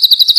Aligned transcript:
you 0.00 0.37